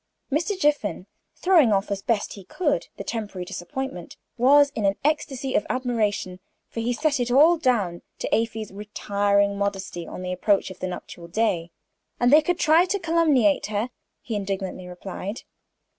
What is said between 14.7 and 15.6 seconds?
replied.